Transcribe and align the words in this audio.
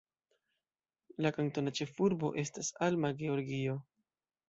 La 1.27 1.31
kantona 1.35 1.75
ĉefurbo 1.81 2.33
estas 2.47 2.75
Alma, 2.89 3.15
Georgio. 3.25 3.81